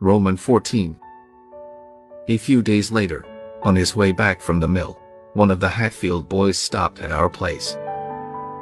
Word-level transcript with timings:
Roman 0.00 0.36
14. 0.36 0.94
A 2.28 2.36
few 2.36 2.60
days 2.60 2.92
later, 2.92 3.24
on 3.62 3.74
his 3.74 3.96
way 3.96 4.12
back 4.12 4.42
from 4.42 4.60
the 4.60 4.68
mill, 4.68 5.00
one 5.32 5.50
of 5.50 5.58
the 5.58 5.70
Hatfield 5.70 6.28
boys 6.28 6.58
stopped 6.58 7.00
at 7.00 7.12
our 7.12 7.30
place. 7.30 7.78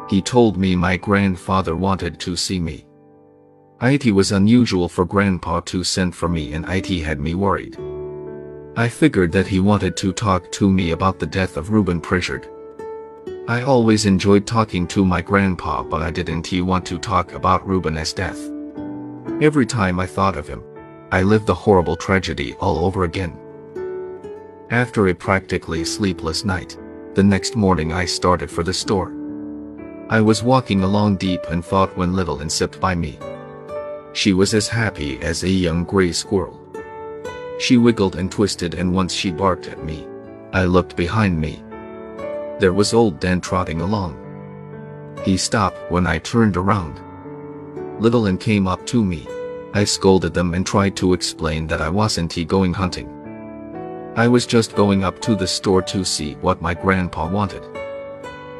He 0.08 0.22
told 0.22 0.56
me 0.56 0.76
my 0.76 0.96
grandfather 0.96 1.74
wanted 1.74 2.20
to 2.20 2.36
see 2.36 2.60
me. 2.60 2.86
It 3.82 4.14
was 4.14 4.30
unusual 4.30 4.88
for 4.88 5.04
grandpa 5.04 5.58
to 5.62 5.82
send 5.82 6.14
for 6.14 6.28
me 6.28 6.52
and 6.52 6.64
it 6.68 6.86
had 7.02 7.18
me 7.18 7.34
worried. 7.34 7.78
I 8.76 8.88
figured 8.88 9.32
that 9.32 9.48
he 9.48 9.58
wanted 9.58 9.96
to 9.96 10.12
talk 10.12 10.52
to 10.52 10.70
me 10.70 10.92
about 10.92 11.18
the 11.18 11.26
death 11.26 11.56
of 11.56 11.70
Reuben 11.70 12.00
Pritchard. 12.00 12.48
I 13.48 13.62
always 13.62 14.06
enjoyed 14.06 14.46
talking 14.46 14.86
to 14.86 15.04
my 15.04 15.20
grandpa 15.20 15.82
but 15.82 16.00
I 16.00 16.12
didn't 16.12 16.46
he 16.46 16.62
want 16.62 16.86
to 16.86 16.96
talk 16.96 17.32
about 17.32 17.66
Reuben's 17.66 18.12
death. 18.12 18.38
Every 19.42 19.66
time 19.66 19.98
I 19.98 20.06
thought 20.06 20.36
of 20.36 20.46
him, 20.46 20.62
I 21.14 21.22
lived 21.22 21.46
the 21.46 21.54
horrible 21.54 21.94
tragedy 21.94 22.54
all 22.54 22.84
over 22.84 23.04
again. 23.04 23.38
After 24.70 25.06
a 25.06 25.14
practically 25.14 25.84
sleepless 25.84 26.44
night, 26.44 26.76
the 27.14 27.22
next 27.22 27.54
morning 27.54 27.92
I 27.92 28.04
started 28.04 28.50
for 28.50 28.64
the 28.64 28.74
store. 28.74 29.14
I 30.10 30.20
was 30.20 30.42
walking 30.42 30.82
along 30.82 31.18
deep 31.18 31.40
and 31.48 31.64
thought 31.64 31.96
when 31.96 32.16
Little 32.16 32.40
Ann 32.40 32.50
sipped 32.50 32.80
by 32.80 32.96
me. 32.96 33.16
She 34.12 34.32
was 34.32 34.54
as 34.54 34.66
happy 34.66 35.20
as 35.20 35.44
a 35.44 35.48
young 35.48 35.84
gray 35.84 36.10
squirrel. 36.10 36.58
She 37.60 37.76
wiggled 37.76 38.16
and 38.16 38.28
twisted 38.28 38.74
and 38.74 38.92
once 38.92 39.14
she 39.14 39.30
barked 39.30 39.68
at 39.68 39.84
me. 39.84 40.08
I 40.52 40.64
looked 40.64 40.96
behind 40.96 41.40
me. 41.40 41.62
There 42.58 42.72
was 42.72 42.92
old 42.92 43.20
Dan 43.20 43.40
trotting 43.40 43.80
along. 43.80 44.18
He 45.24 45.36
stopped 45.36 45.78
when 45.92 46.08
I 46.08 46.18
turned 46.18 46.56
around. 46.56 47.00
Little 48.02 48.26
Ann 48.26 48.36
came 48.36 48.66
up 48.66 48.84
to 48.86 49.04
me. 49.04 49.28
I 49.76 49.82
scolded 49.82 50.32
them 50.32 50.54
and 50.54 50.64
tried 50.64 50.94
to 50.98 51.14
explain 51.14 51.66
that 51.66 51.80
I 51.80 51.88
wasn't 51.88 52.32
he 52.32 52.44
going 52.44 52.72
hunting. 52.72 53.08
I 54.14 54.28
was 54.28 54.46
just 54.46 54.76
going 54.76 55.02
up 55.02 55.20
to 55.22 55.34
the 55.34 55.48
store 55.48 55.82
to 55.82 56.04
see 56.04 56.34
what 56.34 56.62
my 56.62 56.74
grandpa 56.74 57.28
wanted. 57.28 57.64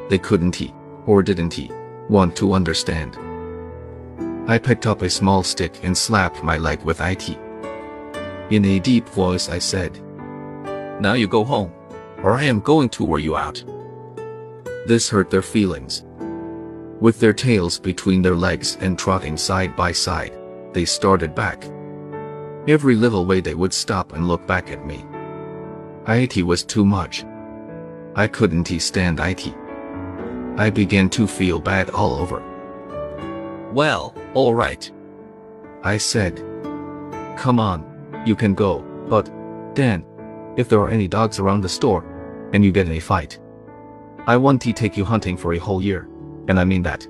They 0.09 0.19
couldn't 0.19 0.57
he, 0.57 0.75
or 1.07 1.23
didn't 1.23 1.55
he, 1.55 1.71
want 2.09 2.35
to 2.37 2.53
understand. 2.53 3.17
I 4.51 4.59
picked 4.59 4.89
up 4.89 5.03
a 5.03 5.09
small 5.09 5.45
stick 5.45 5.79
and 5.85 5.97
slapped 5.97 6.43
my 6.43 6.59
leg 6.59 6.83
with 6.83 7.01
it. 7.01 7.39
In 8.51 8.65
a 8.65 8.81
deep 8.81 9.09
voice 9.09 9.49
I 9.49 9.61
said, 9.61 10.03
Now 11.01 11.13
you 11.13 11.29
go 11.29 11.45
home, 11.45 11.73
or 12.25 12.33
I 12.33 12.43
am 12.43 12.59
going 12.59 12.89
to 12.89 13.05
wear 13.05 13.21
you 13.21 13.37
out. 13.37 13.63
This 14.87 15.09
hurt 15.09 15.31
their 15.31 15.43
feelings. 15.43 16.05
With 17.01 17.21
their 17.21 17.33
tails 17.33 17.79
between 17.79 18.21
their 18.21 18.35
legs 18.35 18.77
and 18.81 18.99
trotting 18.99 19.37
side 19.37 19.77
by 19.77 19.93
side, 19.93 20.37
they 20.75 20.85
started 20.85 21.35
back. 21.35 21.65
Every 22.69 22.95
little 22.95 23.25
way 23.25 23.41
they 23.41 23.55
would 23.55 23.73
stop 23.73 24.13
and 24.13 24.29
look 24.29 24.47
back 24.47 24.71
at 24.71 24.85
me. 24.85 25.05
IT 26.07 26.43
was 26.45 26.65
too 26.65 26.85
much. 26.85 27.25
I 28.15 28.27
couldn't 28.27 28.69
stand 28.81 29.21
IT. 29.21 29.55
I 30.57 30.71
began 30.71 31.09
to 31.11 31.27
feel 31.27 31.59
bad 31.59 31.91
all 31.91 32.15
over. 32.15 32.43
Well, 33.73 34.15
alright. 34.37 34.91
I 35.83 35.97
said. 35.97 36.37
Come 37.37 37.59
on, 37.59 38.23
you 38.25 38.37
can 38.37 38.55
go, 38.55 38.81
but, 39.09 39.27
Dan, 39.75 40.05
if 40.57 40.69
there 40.69 40.81
are 40.81 40.89
any 40.89 41.09
dogs 41.09 41.39
around 41.39 41.63
the 41.63 41.69
store, 41.69 42.05
and 42.53 42.65
you 42.65 42.71
get 42.71 42.87
in 42.87 42.93
a 42.93 43.01
fight, 43.01 43.41
I 44.27 44.37
want 44.37 44.63
to 44.63 44.73
take 44.73 44.97
you 44.97 45.05
hunting 45.05 45.37
for 45.37 45.55
a 45.55 45.59
whole 45.59 45.83
year, 45.83 46.09
and 46.49 46.59
I 46.59 46.65
mean 46.65 46.83
that. 46.83 47.07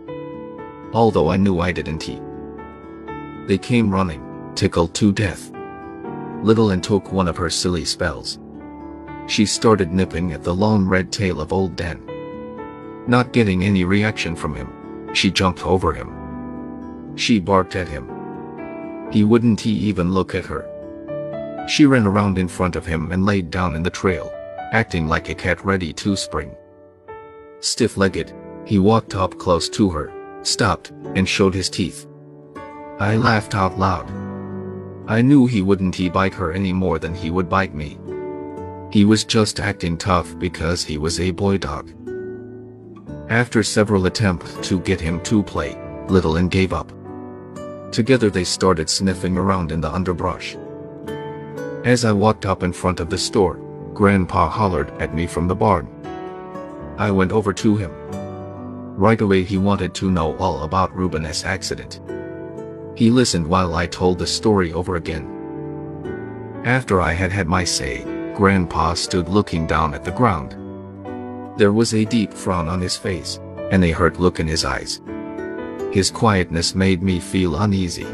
Although 0.92 1.28
I 1.28 1.36
knew 1.36 1.60
I 1.60 1.70
didn't. 1.70 2.33
They 3.46 3.58
came 3.58 3.90
running, 3.90 4.52
tickled 4.54 4.94
to 4.94 5.12
death. 5.12 5.50
Little 6.42 6.70
Ann 6.70 6.80
took 6.80 7.12
one 7.12 7.28
of 7.28 7.36
her 7.36 7.50
silly 7.50 7.84
spells. 7.84 8.38
She 9.26 9.46
started 9.46 9.92
nipping 9.92 10.32
at 10.32 10.42
the 10.42 10.54
long 10.54 10.86
red 10.86 11.12
tail 11.12 11.40
of 11.40 11.52
old 11.52 11.76
Dan. 11.76 12.02
Not 13.06 13.32
getting 13.32 13.64
any 13.64 13.84
reaction 13.84 14.34
from 14.34 14.54
him, 14.54 15.14
she 15.14 15.30
jumped 15.30 15.64
over 15.64 15.92
him. 15.92 17.16
She 17.16 17.38
barked 17.38 17.76
at 17.76 17.88
him. 17.88 18.10
He 19.10 19.24
wouldn't 19.24 19.60
he 19.60 19.70
even 19.70 20.12
look 20.12 20.34
at 20.34 20.46
her. 20.46 20.70
She 21.68 21.86
ran 21.86 22.06
around 22.06 22.38
in 22.38 22.48
front 22.48 22.76
of 22.76 22.86
him 22.86 23.12
and 23.12 23.24
laid 23.26 23.50
down 23.50 23.74
in 23.74 23.82
the 23.82 23.90
trail, 23.90 24.32
acting 24.72 25.06
like 25.06 25.28
a 25.28 25.34
cat 25.34 25.64
ready 25.64 25.92
to 25.94 26.16
spring. 26.16 26.54
Stiff-legged, 27.60 28.34
he 28.64 28.78
walked 28.78 29.14
up 29.14 29.38
close 29.38 29.68
to 29.70 29.90
her, 29.90 30.12
stopped, 30.42 30.90
and 31.14 31.28
showed 31.28 31.54
his 31.54 31.70
teeth. 31.70 32.06
I 32.98 33.16
laughed 33.16 33.56
out 33.56 33.76
loud. 33.76 34.08
I 35.08 35.20
knew 35.20 35.46
he 35.46 35.62
wouldn't 35.62 35.96
he 35.96 36.08
bite 36.08 36.34
her 36.34 36.52
any 36.52 36.72
more 36.72 37.00
than 37.00 37.14
he 37.14 37.30
would 37.30 37.48
bite 37.48 37.74
me. 37.74 37.98
He 38.92 39.04
was 39.04 39.24
just 39.24 39.58
acting 39.58 39.96
tough 39.96 40.38
because 40.38 40.84
he 40.84 40.96
was 40.96 41.18
a 41.18 41.32
boy 41.32 41.58
dog. 41.58 41.90
After 43.28 43.64
several 43.64 44.06
attempts 44.06 44.68
to 44.68 44.78
get 44.78 45.00
him 45.00 45.20
to 45.22 45.42
play, 45.42 45.76
Little 46.08 46.38
Ann 46.38 46.48
gave 46.48 46.72
up. 46.72 46.92
Together 47.90 48.30
they 48.30 48.44
started 48.44 48.88
sniffing 48.88 49.36
around 49.36 49.72
in 49.72 49.80
the 49.80 49.92
underbrush. 49.92 50.56
As 51.84 52.04
I 52.04 52.12
walked 52.12 52.46
up 52.46 52.62
in 52.62 52.72
front 52.72 53.00
of 53.00 53.10
the 53.10 53.18
store, 53.18 53.56
Grandpa 53.92 54.48
hollered 54.48 54.90
at 55.02 55.14
me 55.14 55.26
from 55.26 55.48
the 55.48 55.54
barn. 55.56 55.88
I 56.96 57.10
went 57.10 57.32
over 57.32 57.52
to 57.52 57.76
him. 57.76 57.90
Right 58.96 59.20
away 59.20 59.42
he 59.42 59.58
wanted 59.58 59.94
to 59.94 60.10
know 60.12 60.36
all 60.36 60.62
about 60.62 60.94
Reuben's 60.96 61.44
accident. 61.44 62.00
He 62.94 63.10
listened 63.10 63.46
while 63.46 63.74
I 63.74 63.86
told 63.86 64.18
the 64.18 64.26
story 64.26 64.72
over 64.72 64.96
again. 64.96 65.30
After 66.64 67.00
I 67.00 67.12
had 67.12 67.32
had 67.32 67.48
my 67.48 67.64
say, 67.64 68.04
Grandpa 68.34 68.94
stood 68.94 69.28
looking 69.28 69.66
down 69.66 69.94
at 69.94 70.04
the 70.04 70.12
ground. 70.12 70.56
There 71.58 71.72
was 71.72 71.92
a 71.92 72.04
deep 72.04 72.32
frown 72.32 72.68
on 72.68 72.80
his 72.80 72.96
face, 72.96 73.40
and 73.70 73.84
a 73.84 73.90
hurt 73.90 74.20
look 74.20 74.40
in 74.40 74.46
his 74.46 74.64
eyes. 74.64 75.00
His 75.92 76.10
quietness 76.10 76.74
made 76.74 77.02
me 77.02 77.20
feel 77.20 77.56
uneasy. 77.56 78.06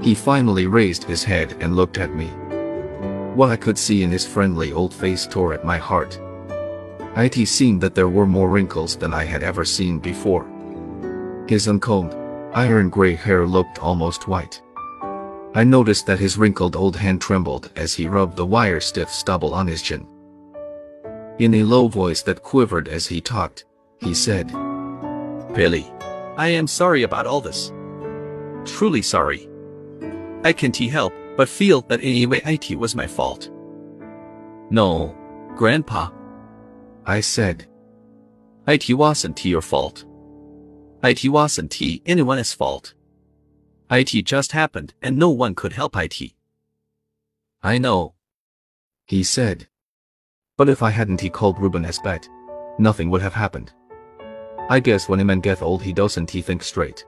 He 0.00 0.14
finally 0.14 0.66
raised 0.66 1.04
his 1.04 1.22
head 1.22 1.56
and 1.60 1.76
looked 1.76 1.98
at 1.98 2.14
me. 2.14 2.28
What 3.34 3.50
I 3.50 3.56
could 3.56 3.78
see 3.78 4.02
in 4.02 4.10
his 4.10 4.26
friendly 4.26 4.72
old 4.72 4.94
face 4.94 5.26
tore 5.26 5.52
at 5.52 5.64
my 5.64 5.78
heart. 5.78 6.18
It 7.16 7.46
seemed 7.46 7.80
that 7.82 7.94
there 7.94 8.08
were 8.08 8.26
more 8.26 8.48
wrinkles 8.48 8.96
than 8.96 9.12
I 9.12 9.24
had 9.24 9.42
ever 9.42 9.64
seen 9.64 9.98
before. 9.98 10.46
His 11.48 11.68
uncombed, 11.68 12.14
iron 12.54 12.90
gray 12.90 13.14
hair 13.14 13.46
looked 13.46 13.78
almost 13.78 14.28
white. 14.28 14.60
I 15.54 15.64
noticed 15.64 16.06
that 16.06 16.18
his 16.18 16.38
wrinkled 16.38 16.76
old 16.76 16.96
hand 16.96 17.20
trembled 17.20 17.70
as 17.76 17.94
he 17.94 18.06
rubbed 18.06 18.36
the 18.36 18.46
wire-stiff 18.46 19.10
stubble 19.10 19.52
on 19.54 19.66
his 19.66 19.82
chin. 19.82 20.06
In 21.38 21.54
a 21.54 21.64
low 21.64 21.88
voice 21.88 22.22
that 22.22 22.42
quivered 22.42 22.86
as 22.86 23.06
he 23.06 23.20
talked, 23.20 23.64
he 23.98 24.14
said, 24.14 24.48
Billy, 25.54 25.86
I 26.36 26.48
am 26.48 26.66
sorry 26.66 27.02
about 27.02 27.26
all 27.26 27.40
this. 27.40 27.72
Truly 28.64 29.02
sorry. 29.02 29.48
I 30.44 30.52
can't 30.52 30.76
help 30.76 31.12
but 31.36 31.48
feel 31.48 31.80
that 31.82 32.02
anyway 32.02 32.40
it 32.44 32.78
was 32.78 32.94
my 32.94 33.06
fault. 33.06 33.50
No, 34.70 35.16
Grandpa. 35.56 36.10
I 37.06 37.20
said. 37.20 37.66
It 38.66 38.94
wasn't 38.94 39.44
your 39.44 39.62
fault. 39.62 40.04
It 41.02 41.24
wasn't 41.24 41.80
anyone's 42.04 42.52
fault. 42.52 42.94
It 43.90 44.10
just 44.24 44.52
happened 44.52 44.94
and 45.02 45.16
no 45.16 45.30
one 45.30 45.54
could 45.54 45.72
help 45.72 45.96
it. 45.96 46.34
I 47.62 47.78
know. 47.78 48.14
He 49.06 49.22
said. 49.22 49.66
But 50.56 50.68
if 50.68 50.82
I 50.82 50.90
hadn't 50.90 51.20
he 51.20 51.30
called 51.30 51.58
Reuben 51.58 51.84
as 51.84 51.98
bet, 51.98 52.28
nothing 52.78 53.10
would 53.10 53.22
have 53.22 53.34
happened. 53.34 53.72
I 54.68 54.78
guess 54.78 55.08
when 55.08 55.20
a 55.20 55.24
man 55.24 55.40
gets 55.40 55.62
old 55.62 55.82
he 55.82 55.92
doesn't 55.92 56.30
he 56.30 56.42
think 56.42 56.62
straight. 56.62 57.04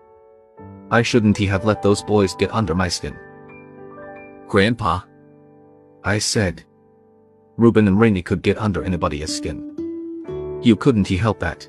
I 0.91 1.03
shouldn't 1.03 1.37
he 1.37 1.47
have 1.47 1.65
let 1.65 1.83
those 1.83 2.03
boys 2.03 2.35
get 2.35 2.53
under 2.53 2.75
my 2.75 2.89
skin. 2.89 3.17
Grandpa. 4.49 5.03
I 6.03 6.19
said. 6.19 6.65
Reuben 7.57 7.87
and 7.87 8.01
Rainey 8.01 8.23
could 8.23 8.43
get 8.43 8.59
under 8.59 8.83
anybody's 8.83 9.35
skin. 9.35 10.61
You 10.63 10.77
couldn't 10.77 11.07
he 11.07 11.17
help 11.17 11.39
that. 11.41 11.69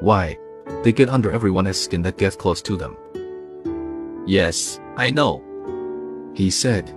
Why? 0.00 0.36
They 0.82 0.92
get 0.92 1.08
under 1.08 1.30
everyone's 1.30 1.78
skin 1.78 2.02
that 2.02 2.16
gets 2.18 2.36
close 2.36 2.62
to 2.62 2.76
them. 2.76 2.96
Yes, 4.26 4.80
I 4.96 5.10
know. 5.10 5.42
He 6.34 6.50
said. 6.50 6.94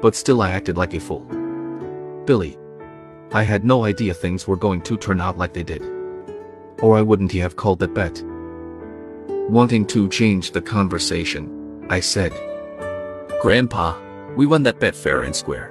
But 0.00 0.14
still 0.14 0.42
I 0.42 0.50
acted 0.50 0.76
like 0.76 0.94
a 0.94 1.00
fool. 1.00 1.26
Billy. 2.24 2.58
I 3.32 3.42
had 3.42 3.64
no 3.64 3.84
idea 3.84 4.14
things 4.14 4.46
were 4.46 4.56
going 4.56 4.80
to 4.82 4.96
turn 4.96 5.20
out 5.20 5.36
like 5.36 5.52
they 5.52 5.62
did. 5.62 5.82
Or 6.80 6.96
I 6.96 7.02
wouldn't 7.02 7.32
have 7.32 7.56
called 7.56 7.80
that 7.80 7.94
bet. 7.94 8.22
Wanting 9.50 9.86
to 9.86 10.08
change 10.08 10.52
the 10.52 10.62
conversation, 10.62 11.84
I 11.90 12.00
said. 12.00 12.32
Grandpa, 13.42 13.98
we 14.36 14.46
won 14.46 14.62
that 14.64 14.80
bet 14.80 14.94
fair 14.94 15.22
and 15.22 15.34
square. 15.34 15.70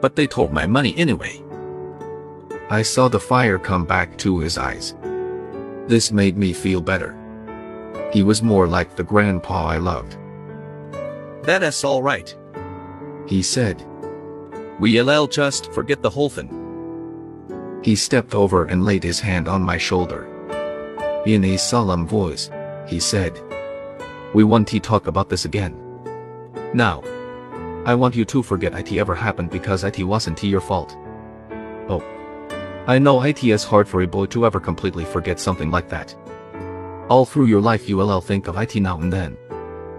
But 0.00 0.16
they 0.16 0.26
took 0.26 0.52
my 0.52 0.66
money 0.66 0.96
anyway. 0.96 1.42
I 2.70 2.82
saw 2.82 3.08
the 3.08 3.20
fire 3.20 3.58
come 3.58 3.84
back 3.84 4.18
to 4.18 4.38
his 4.38 4.58
eyes. 4.58 4.94
This 5.88 6.12
made 6.12 6.36
me 6.36 6.52
feel 6.52 6.82
better. 6.82 7.16
He 8.12 8.22
was 8.22 8.42
more 8.42 8.66
like 8.66 8.94
the 8.94 9.02
grandpa 9.02 9.68
I 9.68 9.78
loved. 9.78 10.18
That 11.44 11.62
is 11.62 11.82
all 11.82 12.02
right. 12.02 12.36
He 13.26 13.42
said. 13.42 13.82
We'll 14.78 15.26
just 15.26 15.72
forget 15.72 16.02
the 16.02 16.10
whole 16.10 16.28
thing. 16.28 17.80
He 17.82 17.96
stepped 17.96 18.34
over 18.34 18.66
and 18.66 18.84
laid 18.84 19.02
his 19.02 19.18
hand 19.18 19.48
on 19.48 19.62
my 19.62 19.78
shoulder. 19.78 20.26
In 21.24 21.44
a 21.44 21.56
solemn 21.56 22.06
voice, 22.06 22.50
he 22.86 23.00
said, 23.00 23.40
We 24.34 24.44
want 24.44 24.68
to 24.68 24.80
talk 24.80 25.06
about 25.06 25.30
this 25.30 25.46
again. 25.46 25.74
Now, 26.74 27.02
I 27.86 27.94
want 27.94 28.14
you 28.14 28.26
to 28.26 28.42
forget 28.42 28.74
it 28.78 28.92
ever 28.92 29.14
happened 29.14 29.48
because 29.48 29.84
it 29.84 30.02
wasn't 30.02 30.42
your 30.42 30.60
fault. 30.60 30.94
Oh. 31.88 32.17
I 32.88 32.98
know 32.98 33.22
it 33.22 33.44
is 33.44 33.64
hard 33.64 33.86
for 33.86 34.00
a 34.00 34.06
boy 34.06 34.24
to 34.32 34.46
ever 34.46 34.58
completely 34.58 35.04
forget 35.04 35.38
something 35.38 35.70
like 35.70 35.90
that. 35.90 36.16
All 37.10 37.26
through 37.26 37.44
your 37.44 37.60
life 37.60 37.86
you 37.86 37.98
will 37.98 38.22
think 38.22 38.48
of 38.48 38.56
it 38.56 38.74
now 38.76 38.98
and 38.98 39.12
then. 39.12 39.36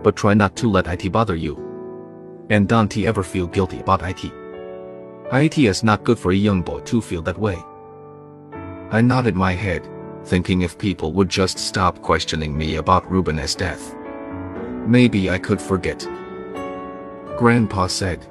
But 0.01 0.15
try 0.15 0.33
not 0.33 0.55
to 0.55 0.67
let 0.67 0.87
it 0.87 1.11
bother 1.11 1.35
you. 1.35 1.55
And 2.49 2.67
don't 2.67 2.97
ever 2.97 3.21
feel 3.21 3.45
guilty 3.45 3.79
about 3.79 4.01
it. 4.01 4.31
It 5.31 5.57
is 5.59 5.83
not 5.83 6.03
good 6.03 6.17
for 6.17 6.31
a 6.31 6.35
young 6.35 6.63
boy 6.63 6.79
to 6.79 6.99
feel 6.99 7.21
that 7.21 7.37
way. 7.37 7.63
I 8.89 9.01
nodded 9.01 9.35
my 9.35 9.53
head, 9.53 9.87
thinking 10.23 10.63
if 10.63 10.75
people 10.75 11.13
would 11.13 11.29
just 11.29 11.59
stop 11.59 12.01
questioning 12.01 12.57
me 12.57 12.77
about 12.77 13.11
Ruben's 13.11 13.53
death. 13.53 13.95
Maybe 14.87 15.29
I 15.29 15.37
could 15.37 15.61
forget. 15.61 15.99
Grandpa 17.37 17.85
said. 17.85 18.25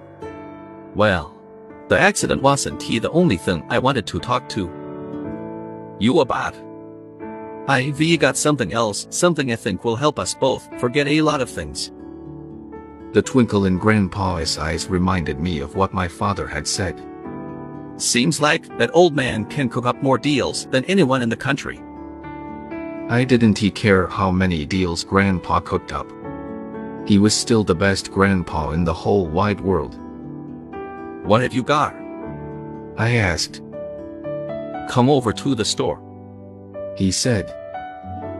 Well, 0.96 1.37
the 1.88 1.98
accident 1.98 2.42
wasn't 2.42 2.82
he 2.82 2.98
the 2.98 3.10
only 3.10 3.36
thing 3.36 3.64
I 3.68 3.78
wanted 3.78 4.06
to 4.08 4.20
talk 4.20 4.48
to. 4.50 4.70
You 5.98 6.20
about. 6.20 6.54
I've 7.66 8.18
got 8.18 8.36
something 8.36 8.72
else, 8.72 9.06
something 9.10 9.52
I 9.52 9.56
think 9.56 9.84
will 9.84 9.96
help 9.96 10.18
us 10.18 10.34
both 10.34 10.68
forget 10.80 11.06
a 11.06 11.22
lot 11.22 11.40
of 11.40 11.50
things. 11.50 11.92
The 13.12 13.22
twinkle 13.22 13.64
in 13.64 13.78
Grandpa's 13.78 14.58
eyes 14.58 14.88
reminded 14.88 15.40
me 15.40 15.60
of 15.60 15.76
what 15.76 15.94
my 15.94 16.08
father 16.08 16.46
had 16.46 16.66
said. 16.66 17.02
Seems 17.96 18.40
like 18.40 18.78
that 18.78 18.90
old 18.94 19.16
man 19.16 19.44
can 19.46 19.68
cook 19.68 19.86
up 19.86 20.02
more 20.02 20.18
deals 20.18 20.66
than 20.66 20.84
anyone 20.84 21.22
in 21.22 21.28
the 21.28 21.36
country. 21.36 21.80
I 23.10 23.24
didn't 23.24 23.58
he 23.58 23.70
care 23.70 24.06
how 24.06 24.30
many 24.30 24.66
deals 24.66 25.04
Grandpa 25.04 25.60
cooked 25.60 25.92
up. 25.92 26.10
He 27.06 27.18
was 27.18 27.34
still 27.34 27.64
the 27.64 27.74
best 27.74 28.12
grandpa 28.12 28.70
in 28.72 28.84
the 28.84 28.92
whole 28.92 29.26
wide 29.26 29.60
world. 29.60 29.98
What 31.28 31.42
have 31.42 31.52
you 31.52 31.62
got? 31.62 31.94
I 32.96 33.16
asked. 33.16 33.60
Come 34.88 35.10
over 35.10 35.30
to 35.34 35.54
the 35.54 35.62
store. 35.62 36.00
He 36.96 37.12
said. 37.12 37.54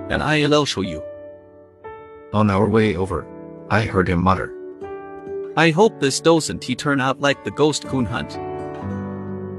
And 0.08 0.22
I'll 0.22 0.64
show 0.64 0.80
you. 0.80 1.02
On 2.32 2.48
our 2.48 2.66
way 2.66 2.96
over, 2.96 3.26
I 3.68 3.82
heard 3.82 4.08
him 4.08 4.24
mutter. 4.24 4.54
I 5.54 5.68
hope 5.68 6.00
this 6.00 6.18
doesn't 6.18 6.64
he 6.64 6.74
turn 6.74 6.98
out 6.98 7.20
like 7.20 7.44
the 7.44 7.50
ghost 7.50 7.86
coon 7.86 8.06
hunt. 8.06 8.38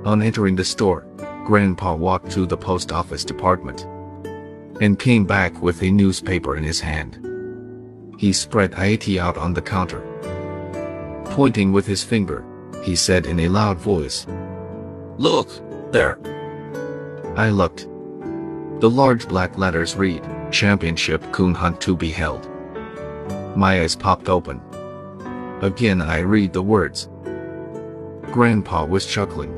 On 0.07 0.23
entering 0.23 0.55
the 0.55 0.65
store, 0.65 1.05
Grandpa 1.45 1.93
walked 1.93 2.31
to 2.31 2.47
the 2.47 2.57
post 2.57 2.91
office 2.91 3.23
department 3.23 3.85
and 4.81 4.97
came 4.97 5.25
back 5.25 5.61
with 5.61 5.83
a 5.83 5.91
newspaper 5.91 6.55
in 6.55 6.63
his 6.63 6.79
hand. 6.79 7.19
He 8.17 8.33
spread 8.33 8.73
it 8.75 9.19
out 9.19 9.37
on 9.37 9.53
the 9.53 9.61
counter. 9.61 10.01
Pointing 11.25 11.71
with 11.71 11.85
his 11.85 12.03
finger, 12.03 12.43
he 12.83 12.95
said 12.95 13.25
in 13.25 13.39
a 13.41 13.49
loud 13.49 13.77
voice, 13.77 14.25
Look, 15.17 15.49
there. 15.91 16.19
I 17.35 17.49
looked. 17.49 17.87
The 18.79 18.89
large 18.89 19.27
black 19.27 19.57
letters 19.57 19.95
read, 19.95 20.23
Championship 20.51 21.21
Coon 21.31 21.53
Hunt 21.53 21.81
to 21.81 21.95
be 21.95 22.11
held. 22.11 22.49
My 23.55 23.81
eyes 23.81 23.95
popped 23.95 24.29
open. 24.29 24.61
Again 25.61 26.01
I 26.01 26.19
read 26.19 26.53
the 26.53 26.63
words. 26.63 27.09
Grandpa 28.31 28.85
was 28.85 29.05
chuckling. 29.05 29.53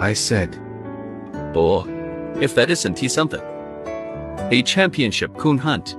I 0.00 0.14
said, 0.14 0.58
Boy, 1.52 1.84
if 2.40 2.54
that 2.54 2.70
isn't 2.70 2.98
he 2.98 3.08
something. 3.08 3.42
A 4.50 4.62
championship 4.62 5.36
coon 5.36 5.58
hunt. 5.58 5.96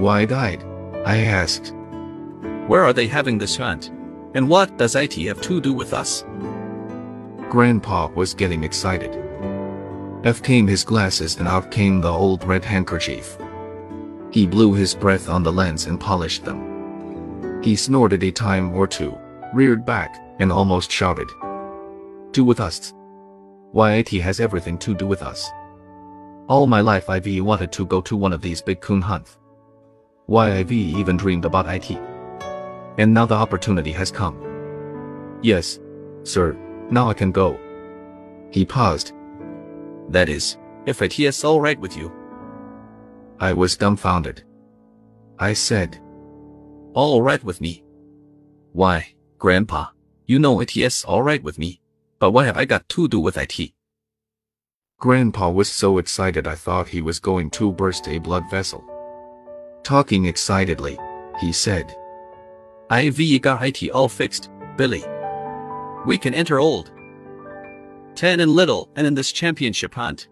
Wide-eyed, 0.00 0.64
I 1.04 1.18
asked. 1.18 1.72
Where 2.66 2.84
are 2.84 2.92
they 2.92 3.06
having 3.06 3.38
this 3.38 3.56
hunt? 3.56 3.90
And 4.34 4.48
what 4.48 4.76
does 4.76 4.94
IT 4.94 5.14
have 5.14 5.40
do 5.60 5.72
with 5.72 5.94
us? 5.94 6.24
Grandpa 7.48 8.08
was 8.08 8.34
getting 8.34 8.62
excited. 8.62 9.16
F 10.24 10.42
came 10.42 10.66
his 10.66 10.84
glasses 10.84 11.38
and 11.38 11.48
out 11.48 11.70
came 11.70 12.00
the 12.00 12.12
old 12.12 12.44
red 12.44 12.64
handkerchief. 12.64 13.38
He 14.30 14.46
blew 14.46 14.74
his 14.74 14.94
breath 14.94 15.28
on 15.28 15.42
the 15.42 15.52
lens 15.52 15.86
and 15.86 15.98
polished 15.98 16.44
them. 16.44 17.62
He 17.62 17.74
snorted 17.74 18.22
a 18.22 18.30
time 18.30 18.74
or 18.74 18.86
two, 18.86 19.16
reared 19.54 19.86
back, 19.86 20.16
and 20.38 20.52
almost 20.52 20.90
shouted. 20.90 21.28
Do 22.32 22.44
with 22.44 22.60
us. 22.60 22.92
Why 23.72 23.94
it 23.94 24.08
has 24.08 24.40
everything 24.40 24.76
to 24.78 24.94
do 24.94 25.06
with 25.06 25.22
us. 25.22 25.48
All 26.48 26.66
my 26.66 26.80
life 26.80 27.08
I've 27.08 27.26
wanted 27.42 27.72
to 27.72 27.86
go 27.86 28.00
to 28.02 28.16
one 28.16 28.32
of 28.32 28.42
these 28.42 28.60
big 28.60 28.80
coon 28.80 29.00
hunts. 29.00 29.38
Why 30.26 30.52
I've 30.52 30.72
even 30.72 31.16
dreamed 31.16 31.44
about 31.44 31.68
IT. 31.68 32.17
And 32.98 33.14
now 33.14 33.26
the 33.26 33.34
opportunity 33.34 33.92
has 33.92 34.10
come. 34.10 35.38
Yes, 35.42 35.78
sir, 36.24 36.56
now 36.90 37.08
I 37.08 37.14
can 37.14 37.32
go. 37.32 37.58
He 38.50 38.64
paused. 38.64 39.12
That 40.08 40.28
is, 40.28 40.58
if 40.86 41.00
it 41.02 41.18
is 41.18 41.44
alright 41.44 41.78
with 41.78 41.96
you. 41.96 42.12
I 43.40 43.52
was 43.52 43.76
dumbfounded. 43.76 44.42
I 45.38 45.52
said, 45.52 46.00
All 46.94 47.22
right 47.22 47.42
with 47.44 47.60
me. 47.60 47.84
Why, 48.72 49.14
Grandpa, 49.38 49.86
you 50.26 50.38
know 50.38 50.60
it 50.60 50.76
is 50.76 51.04
all 51.04 51.22
right 51.22 51.42
with 51.42 51.58
me. 51.58 51.80
But 52.18 52.32
what 52.32 52.46
have 52.46 52.56
I 52.56 52.64
got 52.64 52.88
to 52.90 53.08
do 53.08 53.20
with 53.20 53.38
IT? 53.38 53.72
Grandpa 54.98 55.50
was 55.50 55.70
so 55.70 55.98
excited 55.98 56.48
I 56.48 56.56
thought 56.56 56.88
he 56.88 57.00
was 57.00 57.20
going 57.20 57.50
to 57.50 57.72
burst 57.72 58.08
a 58.08 58.18
blood 58.18 58.50
vessel. 58.50 58.84
Talking 59.84 60.24
excitedly, 60.24 60.98
he 61.40 61.52
said, 61.52 61.96
I've 62.90 63.20
got 63.42 63.62
IT 63.62 63.90
all 63.90 64.08
fixed, 64.08 64.50
Billy. 64.76 65.04
We 66.06 66.16
can 66.16 66.32
enter 66.32 66.58
old. 66.58 66.90
Dan 68.14 68.40
and 68.40 68.50
Little 68.50 68.88
Ann 68.96 69.06
in 69.06 69.14
this 69.14 69.30
championship 69.30 69.94
hunt. 69.94 70.28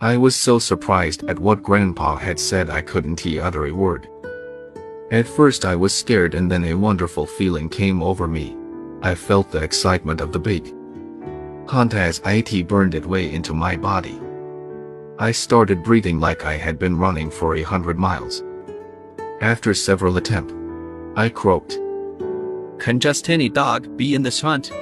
I 0.00 0.16
was 0.16 0.36
so 0.36 0.58
surprised 0.58 1.24
at 1.24 1.38
what 1.38 1.62
Grandpa 1.62 2.16
had 2.16 2.38
said 2.38 2.70
I 2.70 2.82
couldn't 2.82 3.26
utter 3.26 3.66
a 3.66 3.72
word. 3.72 4.08
At 5.10 5.26
first 5.26 5.64
I 5.64 5.76
was 5.76 5.94
scared 5.94 6.34
and 6.34 6.50
then 6.50 6.64
a 6.64 6.74
wonderful 6.74 7.26
feeling 7.26 7.68
came 7.68 8.02
over 8.02 8.26
me. 8.26 8.56
I 9.02 9.14
felt 9.14 9.50
the 9.50 9.62
excitement 9.62 10.20
of 10.20 10.32
the 10.32 10.38
big 10.38 10.72
hunt 11.68 11.94
as 11.94 12.20
it 12.24 12.68
burned 12.68 12.94
its 12.94 13.06
way 13.06 13.32
into 13.32 13.54
my 13.54 13.76
body. 13.76 14.20
I 15.18 15.32
started 15.32 15.82
breathing 15.82 16.20
like 16.20 16.44
I 16.44 16.56
had 16.56 16.78
been 16.78 16.98
running 16.98 17.30
for 17.30 17.56
a 17.56 17.62
hundred 17.62 17.98
miles. 17.98 18.42
After 19.40 19.74
several 19.74 20.16
attempts, 20.16 20.63
I 21.16 21.28
croaked. 21.28 21.78
Can 22.78 22.98
just 22.98 23.30
any 23.30 23.48
dog 23.48 23.96
be 23.96 24.14
in 24.14 24.22
this 24.22 24.40
hunt? 24.40 24.72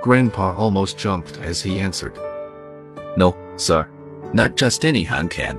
Grandpa 0.00 0.54
almost 0.56 0.96
jumped 0.96 1.38
as 1.38 1.60
he 1.60 1.80
answered. 1.80 2.16
No, 3.16 3.36
sir. 3.56 3.88
Not 4.32 4.56
just 4.56 4.84
any 4.84 5.02
hunt 5.02 5.30
can. 5.30 5.58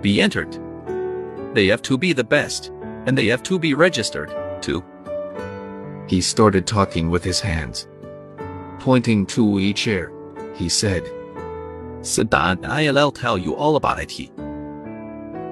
Be 0.00 0.20
entered. 0.20 0.58
They 1.54 1.66
have 1.66 1.82
to 1.82 1.98
be 1.98 2.12
the 2.12 2.24
best, 2.24 2.70
and 3.06 3.16
they 3.18 3.26
have 3.26 3.42
to 3.44 3.58
be 3.58 3.74
registered, 3.74 4.32
too. 4.62 4.84
He 6.06 6.20
started 6.20 6.66
talking 6.66 7.10
with 7.10 7.24
his 7.24 7.40
hands. 7.40 7.88
Pointing 8.78 9.26
to 9.26 9.58
a 9.58 9.72
chair, 9.72 10.12
he 10.54 10.68
said, 10.68 11.10
Sit 12.02 12.30
down, 12.30 12.64
I'll 12.64 13.12
tell 13.12 13.36
you 13.36 13.54
all 13.54 13.76
about 13.76 14.00
it. 14.00 14.30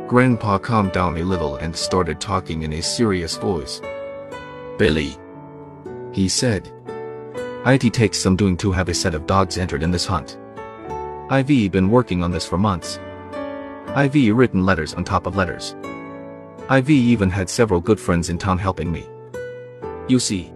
Grandpa 0.08 0.56
calmed 0.56 0.92
down 0.92 1.18
a 1.18 1.22
little 1.22 1.56
and 1.56 1.76
started 1.76 2.18
talking 2.18 2.62
in 2.62 2.72
a 2.72 2.82
serious 2.82 3.36
voice. 3.36 3.82
Billy, 4.78 5.18
he 6.12 6.30
said, 6.30 6.72
IT 7.66 7.92
takes 7.92 8.16
some 8.16 8.34
doing 8.34 8.56
to 8.56 8.72
have 8.72 8.88
a 8.88 8.94
set 8.94 9.14
of 9.14 9.26
dogs 9.26 9.58
entered 9.58 9.82
in 9.82 9.90
this 9.90 10.06
hunt. 10.06 10.38
I've 11.28 11.46
been 11.46 11.90
working 11.90 12.22
on 12.22 12.30
this 12.30 12.46
for 12.46 12.56
months. 12.56 12.98
I've 13.88 14.14
written 14.14 14.64
letters 14.64 14.94
on 14.94 15.04
top 15.04 15.26
of 15.26 15.36
letters. 15.36 15.76
I've 16.70 16.88
even 16.88 17.28
had 17.28 17.50
several 17.50 17.82
good 17.82 18.00
friends 18.00 18.30
in 18.30 18.38
town 18.38 18.56
helping 18.56 18.90
me. 18.90 19.06
You 20.08 20.18
see, 20.18 20.50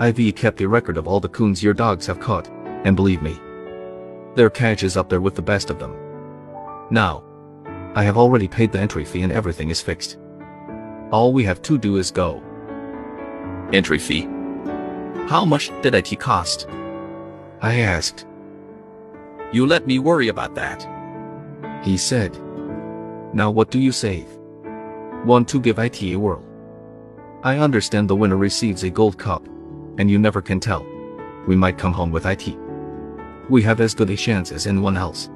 I've 0.00 0.18
kept 0.34 0.60
a 0.62 0.68
record 0.68 0.96
of 0.96 1.06
all 1.06 1.20
the 1.20 1.28
coons 1.28 1.62
your 1.62 1.74
dogs 1.74 2.06
have 2.06 2.18
caught, 2.18 2.48
and 2.84 2.96
believe 2.96 3.22
me, 3.22 3.38
their 4.34 4.50
catch 4.50 4.82
is 4.82 4.96
up 4.96 5.08
there 5.08 5.20
with 5.20 5.36
the 5.36 5.42
best 5.42 5.70
of 5.70 5.78
them. 5.78 5.94
Now, 6.90 7.22
I 7.94 8.04
have 8.04 8.16
already 8.16 8.46
paid 8.46 8.70
the 8.70 8.78
entry 8.78 9.04
fee 9.04 9.22
and 9.22 9.32
everything 9.32 9.70
is 9.70 9.80
fixed. 9.80 10.18
All 11.10 11.32
we 11.32 11.42
have 11.44 11.60
to 11.62 11.76
do 11.76 11.96
is 11.96 12.12
go. 12.12 12.40
Entry 13.72 13.98
fee? 13.98 14.28
How 15.26 15.44
much 15.44 15.70
did 15.82 15.94
it 15.94 16.20
cost? 16.20 16.68
I 17.60 17.80
asked. 17.80 18.26
You 19.52 19.66
let 19.66 19.88
me 19.88 19.98
worry 19.98 20.28
about 20.28 20.54
that. 20.54 20.86
He 21.84 21.96
said. 21.96 22.34
Now 23.34 23.50
what 23.50 23.70
do 23.70 23.80
you 23.80 23.90
say? 23.90 24.24
Want 25.24 25.48
to 25.48 25.60
give 25.60 25.80
IT 25.80 26.00
a 26.02 26.16
whirl? 26.16 26.44
I 27.42 27.58
understand 27.58 28.08
the 28.08 28.16
winner 28.16 28.36
receives 28.36 28.84
a 28.84 28.90
gold 28.90 29.18
cup, 29.18 29.46
and 29.98 30.10
you 30.10 30.18
never 30.18 30.40
can 30.40 30.60
tell. 30.60 30.86
We 31.48 31.56
might 31.56 31.78
come 31.78 31.92
home 31.92 32.12
with 32.12 32.26
IT. 32.26 32.56
We 33.48 33.62
have 33.62 33.80
as 33.80 33.94
good 33.94 34.10
a 34.10 34.16
chance 34.16 34.52
as 34.52 34.66
anyone 34.66 34.96
else. 34.96 35.28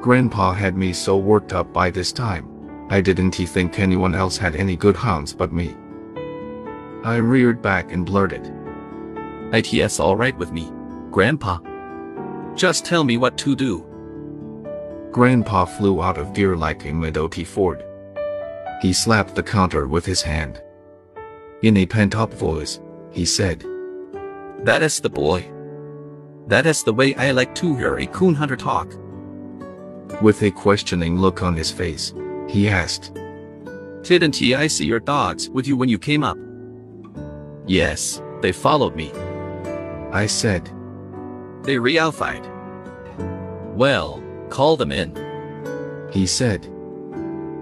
Grandpa 0.00 0.52
had 0.52 0.76
me 0.76 0.92
so 0.92 1.16
worked 1.16 1.52
up 1.52 1.72
by 1.72 1.90
this 1.90 2.12
time, 2.12 2.58
I 2.90 3.02
didn't 3.02 3.32
think 3.32 3.78
anyone 3.78 4.14
else 4.14 4.38
had 4.38 4.56
any 4.56 4.74
good 4.76 4.96
hounds 4.96 5.34
but 5.34 5.52
me. 5.52 5.76
I 7.04 7.16
reared 7.16 7.60
back 7.60 7.92
and 7.92 8.06
blurted. 8.06 8.52
IT's 9.52 10.00
alright 10.00 10.36
with 10.38 10.52
me, 10.52 10.70
Grandpa. 11.10 11.58
Just 12.54 12.86
tell 12.86 13.04
me 13.04 13.18
what 13.18 13.36
to 13.38 13.54
do. 13.54 13.84
Grandpa 15.10 15.64
flew 15.64 16.02
out 16.02 16.16
of 16.16 16.32
gear 16.32 16.56
like 16.56 16.84
a 16.84 16.92
Model 16.92 17.28
T 17.28 17.44
Ford. 17.44 17.84
He 18.80 18.92
slapped 18.92 19.34
the 19.34 19.42
counter 19.42 19.86
with 19.86 20.06
his 20.06 20.22
hand. 20.22 20.62
In 21.62 21.76
a 21.76 21.86
pent-up 21.86 22.32
voice, 22.32 22.80
he 23.10 23.24
said, 23.26 23.64
That 24.64 24.82
is 24.82 25.00
the 25.00 25.10
boy. 25.10 25.50
That 26.46 26.66
is 26.66 26.84
the 26.84 26.94
way 26.94 27.14
I 27.16 27.32
like 27.32 27.54
to 27.56 27.76
hear 27.76 27.98
a 27.98 28.06
coon 28.06 28.34
hunter 28.34 28.56
talk. 28.56 28.94
With 30.22 30.42
a 30.42 30.50
questioning 30.50 31.18
look 31.18 31.42
on 31.42 31.54
his 31.54 31.70
face, 31.70 32.12
he 32.48 32.68
asked, 32.68 33.14
Didn't 34.02 34.42
I 34.42 34.66
see 34.66 34.86
your 34.86 35.00
dogs 35.00 35.48
with 35.48 35.66
you 35.66 35.76
when 35.76 35.88
you 35.88 35.98
came 35.98 36.24
up? 36.24 36.36
Yes, 37.66 38.20
they 38.40 38.50
followed 38.50 38.96
me. 38.96 39.12
I 40.10 40.26
said, 40.26 40.64
They 41.62 41.76
realfied. 41.76 42.44
Well, 43.76 44.22
call 44.50 44.76
them 44.76 44.90
in. 44.90 45.14
He 46.10 46.26
said, 46.26 46.66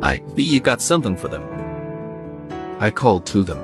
I 0.01 0.19
think 0.19 0.49
you 0.49 0.61
got 0.61 0.81
something 0.81 1.17
for 1.17 1.29
them. 1.29 1.45
I 2.79 2.91
called 2.91 3.27
to 3.27 3.43
them. 3.43 3.59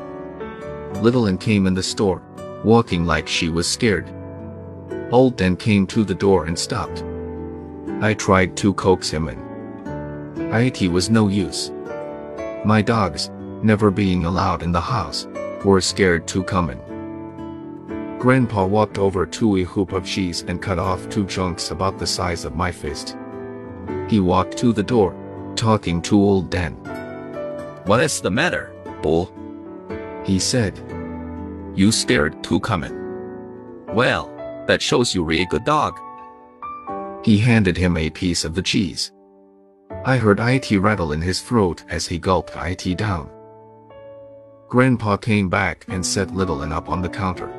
Little 1.03 1.29
Ann 1.29 1.39
came 1.39 1.67
in 1.67 1.75
the 1.75 1.83
store, 1.83 2.21
walking 2.65 3.07
like 3.07 3.29
she 3.29 3.49
was 3.49 3.67
scared. 3.67 4.12
Old 5.11 5.37
Dan 5.37 5.57
came 5.57 5.87
to 5.89 6.05
the 6.05 6.15
door 6.15 6.47
and 6.47 6.59
stopped. 6.59 7.05
I 8.03 8.15
tried 8.15 8.57
to 8.57 8.75
coax 8.75 9.11
him 9.11 9.29
in. 9.29 9.39
IT 10.53 10.91
was 10.91 11.09
no 11.09 11.29
use. 11.29 11.71
My 12.65 12.83
dogs, 12.83 13.31
never 13.63 13.93
being 13.93 14.25
allowed 14.25 14.65
in 14.65 14.73
the 14.73 14.81
house, 14.81 15.29
were 15.65 15.81
scared 15.81 16.27
to 16.27 16.43
come 16.43 16.71
in. 16.71 18.19
Grandpa 18.19 18.67
walked 18.67 18.99
over 18.99 19.25
to 19.27 19.59
a 19.59 19.63
hoop 19.63 19.93
of 19.93 20.05
cheese 20.05 20.45
and 20.49 20.61
cut 20.61 20.81
off 20.81 21.09
two 21.11 21.25
chunks 21.27 21.71
about 21.71 22.01
the 22.01 22.07
size 22.07 22.45
of 22.45 22.57
my 22.57 22.73
fist. 22.73 23.17
He 24.09 24.19
walked 24.19 24.57
to 24.59 24.73
the 24.73 24.83
door, 24.83 25.15
talking 25.55 26.03
to 26.03 26.21
old 26.21 26.51
Dan. 26.51 26.75
What 27.85 28.03
is 28.03 28.21
the 28.21 28.33
matter, 28.33 28.75
bull? 29.01 29.33
He 30.25 30.41
said, 30.41 30.77
You 31.77 31.93
scared 31.93 32.43
to 32.45 32.59
come 32.59 32.83
in. 32.83 33.87
Well, 33.95 34.27
that 34.67 34.83
shows 34.83 35.15
you're 35.15 35.31
a 35.31 35.45
good 35.45 35.65
dog. 35.65 36.01
He 37.23 37.38
handed 37.38 37.76
him 37.76 37.97
a 37.97 38.11
piece 38.11 38.45
of 38.45 38.55
the 38.55 38.62
cheese. 38.62 39.12
I 40.05 40.17
heard 40.17 40.41
IT 40.41 40.71
rattle 40.73 41.12
in 41.12 41.21
his 41.21 41.41
throat 41.41 41.85
as 41.88 42.07
he 42.07 42.19
gulped 42.19 42.57
IT 42.57 42.99
down. 42.99 43.31
Grandpa 44.69 45.17
came 45.17 45.49
back 45.49 45.85
and 45.88 46.05
set 46.05 46.35
Little 46.35 46.62
Ann 46.62 46.73
up 46.73 46.88
on 46.88 47.00
the 47.00 47.09
counter. 47.09 47.52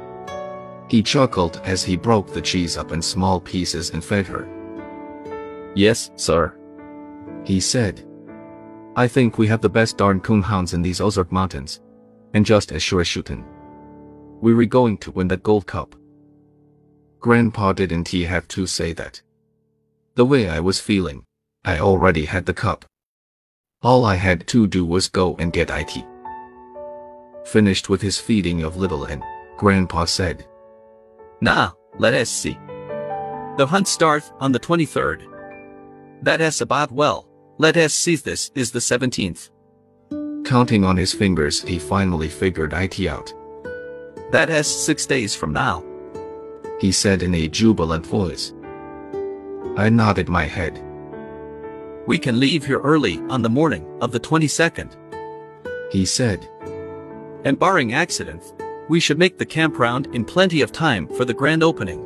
He 0.89 1.01
chuckled 1.01 1.61
as 1.63 1.83
he 1.83 1.95
broke 1.95 2.33
the 2.33 2.41
cheese 2.41 2.75
up 2.75 2.91
in 2.91 3.01
small 3.01 3.39
pieces 3.39 3.91
and 3.91 4.03
fed 4.03 4.27
her. 4.27 4.47
Yes, 5.75 6.11
sir. 6.17 6.53
He 7.45 7.59
said, 7.59 8.05
I 8.95 9.07
think 9.07 9.37
we 9.37 9.47
have 9.47 9.61
the 9.61 9.69
best 9.69 9.97
darn 9.97 10.19
coon 10.19 10.41
hounds 10.41 10.73
in 10.73 10.81
these 10.81 11.01
Ozark 11.01 11.31
Mountains. 11.31 11.79
And 12.33 12.45
just 12.45 12.71
as 12.71 12.83
sure 12.83 13.01
as 13.01 13.07
shooting. 13.07 13.45
We 14.41 14.53
were 14.53 14.65
going 14.65 14.97
to 14.99 15.11
win 15.11 15.27
that 15.29 15.43
gold 15.43 15.67
cup. 15.67 15.95
Grandpa 17.19 17.73
didn't 17.73 18.09
he 18.09 18.23
have 18.23 18.47
to 18.49 18.67
say 18.67 18.91
that. 18.93 19.21
The 20.15 20.25
way 20.25 20.47
I 20.47 20.59
was 20.59 20.79
feeling, 20.79 21.25
I 21.65 21.79
already 21.79 22.25
had 22.25 22.45
the 22.45 22.53
cup. 22.53 22.85
All 23.81 24.05
I 24.05 24.15
had 24.15 24.47
to 24.49 24.67
do 24.67 24.85
was 24.85 25.09
go 25.09 25.35
and 25.39 25.51
get 25.51 25.71
IT. 25.71 26.05
Finished 27.45 27.89
with 27.89 27.99
his 27.99 28.19
feeding 28.19 28.61
of 28.61 28.77
Little 28.77 29.07
Ann, 29.07 29.23
Grandpa 29.57 30.05
said, 30.05 30.45
Now, 31.41 31.73
let 31.97 32.13
us 32.13 32.29
see. 32.29 32.59
The 33.57 33.65
hunt 33.67 33.87
starts 33.87 34.31
on 34.39 34.51
the 34.51 34.59
23rd. 34.59 35.23
That 36.21 36.41
is 36.41 36.61
about 36.61 36.91
well. 36.91 37.27
Let 37.57 37.75
us 37.75 37.95
see 37.95 38.15
this 38.15 38.51
is 38.53 38.71
the 38.71 38.79
17th. 38.79 39.49
Counting 40.45 40.83
on 40.83 40.95
his 40.95 41.11
fingers, 41.11 41.63
he 41.63 41.79
finally 41.79 42.29
figured 42.29 42.73
IT 42.73 42.99
out. 43.07 43.33
That 44.31 44.51
is 44.51 44.67
six 44.67 45.07
days 45.07 45.35
from 45.35 45.53
now. 45.53 45.83
He 46.79 46.91
said 46.91 47.23
in 47.23 47.33
a 47.33 47.47
jubilant 47.47 48.05
voice. 48.05 48.53
I 49.75 49.89
nodded 49.89 50.29
my 50.29 50.45
head. 50.45 50.83
We 52.05 52.19
can 52.19 52.39
leave 52.39 52.65
here 52.65 52.79
early 52.81 53.17
on 53.29 53.41
the 53.41 53.49
morning 53.49 53.87
of 54.01 54.11
the 54.11 54.19
22nd. 54.19 54.95
He 55.91 56.05
said. 56.05 56.47
And 57.43 57.57
barring 57.57 57.93
accidents, 57.93 58.53
we 58.87 58.99
should 58.99 59.17
make 59.17 59.37
the 59.37 59.45
campground 59.45 60.07
in 60.13 60.25
plenty 60.25 60.61
of 60.61 60.71
time 60.71 61.07
for 61.07 61.25
the 61.25 61.33
grand 61.33 61.63
opening. 61.63 62.05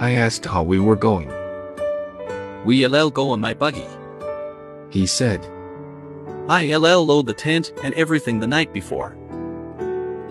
I 0.00 0.12
asked 0.12 0.46
how 0.46 0.62
we 0.62 0.80
were 0.80 0.96
going. 0.96 1.28
We'll 2.64 3.10
go 3.10 3.34
in 3.34 3.40
my 3.40 3.52
buggy. 3.52 3.86
He 4.88 5.06
said. 5.06 5.46
I'll 6.48 7.04
load 7.04 7.26
the 7.26 7.34
tent 7.34 7.72
and 7.84 7.92
everything 7.94 8.40
the 8.40 8.46
night 8.46 8.72
before. 8.72 9.16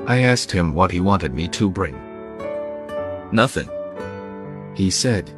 I 0.07 0.23
asked 0.23 0.51
him 0.51 0.73
what 0.73 0.89
he 0.89 1.01
wanted 1.01 1.35
me 1.35 1.47
to 1.49 1.69
bring. 1.69 1.95
Nothing. 3.31 3.69
He 4.75 4.89
said. 4.89 5.31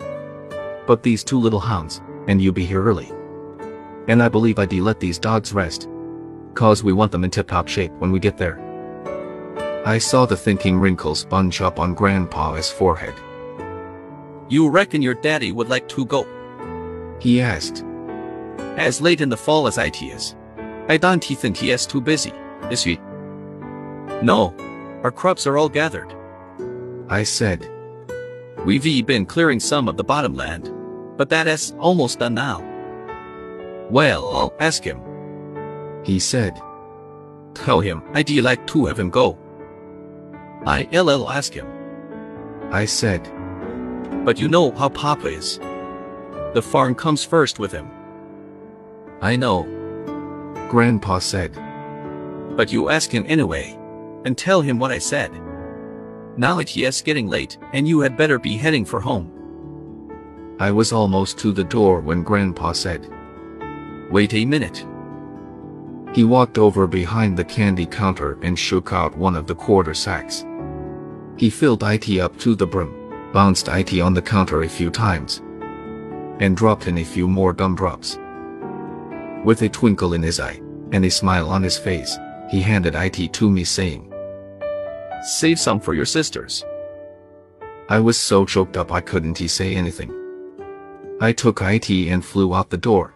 But 0.88 1.04
these 1.04 1.24
two 1.24 1.40
little 1.40 1.60
hounds, 1.60 2.02
and 2.28 2.42
you 2.42 2.52
be 2.52 2.66
here 2.66 2.84
early. 2.84 3.12
And 4.08 4.22
I 4.22 4.30
believe 4.30 4.60
I'd 4.60 4.74
let 4.74 5.00
these 5.00 5.20
dogs 5.20 5.54
rest. 5.54 5.88
Cause 6.54 6.84
we 6.84 6.94
want 6.94 7.12
them 7.12 7.24
in 7.24 7.32
tip-top 7.32 7.68
shape 7.68 7.92
when 8.00 8.12
we 8.12 8.20
get 8.20 8.38
there. 8.38 8.60
I 9.86 9.98
saw 9.98 10.26
the 10.26 10.38
thinking 10.38 10.78
wrinkles 10.80 11.26
bunch 11.26 11.62
up 11.62 11.80
on 11.80 11.96
Grandpa's 11.96 12.72
forehead. 12.72 13.16
You 14.50 14.70
reckon 14.70 15.02
your 15.02 15.14
daddy 15.16 15.52
would 15.52 15.70
like 15.70 15.88
to 15.90 16.06
go? 16.06 16.28
He 17.20 17.42
asked. 17.42 17.84
As 18.78 19.02
late 19.02 19.22
in 19.22 19.30
the 19.30 19.38
fall 19.38 19.68
as 19.68 19.78
IT 19.78 20.02
is. 20.02 20.36
I 20.88 20.98
don't 20.98 21.24
think 21.24 21.58
he 21.58 21.72
is 21.72 21.86
too 21.86 22.02
busy, 22.02 22.34
is 22.70 22.84
he? 22.84 23.00
No. 24.22 24.54
Our 25.04 25.12
crops 25.12 25.48
are 25.48 25.58
all 25.58 25.70
gathered. 25.70 26.14
I 27.10 27.24
said. 27.24 27.70
We've 28.65 29.06
been 29.08 29.25
clearing 29.25 29.60
some 29.60 29.88
of 29.88 29.98
the 29.98 30.03
bottomland, 30.03 30.72
but 31.18 31.30
that 31.30 31.48
is 31.48 31.74
almost 31.80 32.20
done 32.20 32.36
now. 32.36 32.63
Well, 33.89 34.30
I'll 34.30 34.53
ask 34.60 34.84
him. 34.84 35.01
He 36.03 36.20
said. 36.20 36.62
Tell 37.56 37.80
him 37.80 38.03
I'd 38.13 38.30
like 38.30 38.65
to 38.68 38.86
have 38.86 39.00
him 39.00 39.10
go. 39.10 39.38
I'll 40.65 41.30
ask 41.30 41.53
him. 41.53 41.68
I 42.72 42.86
said. 42.86 43.24
But 44.24 44.39
you 44.39 44.48
know 44.48 44.72
how 44.72 44.89
Papa 44.89 45.27
is. 45.27 45.60
The 46.53 46.62
farm 46.62 46.94
comes 46.94 47.25
first 47.25 47.58
with 47.58 47.72
him. 47.72 47.89
I 49.22 49.36
know. 49.36 49.63
Grandpa 50.70 51.18
said. 51.18 51.53
But 52.56 52.72
you 52.72 52.89
ask 52.89 53.10
him 53.10 53.25
anyway. 53.27 53.77
And 54.24 54.38
tell 54.38 54.62
him 54.62 54.77
what 54.77 54.91
I 54.91 55.00
said. 55.00 55.32
Now 56.38 56.60
it 56.60 56.76
is 56.78 57.02
getting 57.02 57.28
late, 57.28 57.58
and 57.74 57.88
you 57.88 58.00
had 58.00 58.16
better 58.16 58.40
be 58.40 58.58
heading 58.58 58.86
for 58.86 59.02
home. 59.02 59.32
I 60.60 60.72
was 60.72 60.94
almost 60.94 61.38
to 61.40 61.52
the 61.52 61.64
door 61.64 62.00
when 62.00 62.24
Grandpa 62.24 62.72
said, 62.72 63.10
Wait 64.10 64.34
a 64.34 64.46
minute. 64.46 64.86
He 66.14 66.24
walked 66.24 66.58
over 66.58 66.88
behind 66.88 67.38
the 67.38 67.44
candy 67.44 67.86
counter 67.86 68.38
and 68.42 68.58
shook 68.58 68.94
out 68.94 69.18
one 69.18 69.36
of 69.36 69.48
the 69.48 69.56
quarter 69.56 69.94
sacks. 69.94 70.46
He 71.38 71.50
filled 71.50 71.84
IT 71.84 72.20
up 72.20 72.38
to 72.40 72.56
the 72.56 72.68
brim, 72.68 73.32
bounced 73.34 73.68
IT 73.68 74.00
on 74.00 74.14
the 74.14 74.22
counter 74.22 74.64
a 74.64 74.70
few 74.70 74.90
times, 74.90 75.42
and 76.40 76.56
dropped 76.56 76.88
in 76.88 76.98
a 76.98 77.04
few 77.04 77.28
more 77.28 77.54
gumdrops. 77.54 78.18
With 79.44 79.62
a 79.64 79.70
twinkle 79.70 80.14
in 80.14 80.22
his 80.22 80.40
eye 80.40 80.62
and 80.92 81.04
a 81.06 81.10
smile 81.10 81.50
on 81.50 81.64
his 81.64 81.78
face, 81.78 82.18
he 82.50 82.62
handed 82.62 82.96
IT 82.96 83.34
to 83.34 83.50
me 83.50 83.64
saying, 83.64 84.11
Save 85.24 85.60
some 85.60 85.80
for 85.80 85.94
your 85.94 86.06
sisters. 86.06 86.66
I 87.90 88.00
was 88.00 88.20
so 88.20 88.46
choked 88.46 88.78
up 88.78 88.92
I 88.92 89.01
couldn't 89.01 89.38
say 89.38 89.75
anything. 89.75 90.12
I 91.20 91.32
took 91.32 91.62
IT 91.62 91.90
and 91.90 92.25
flew 92.25 92.56
out 92.56 92.72
the 92.72 92.78
door, 92.78 93.13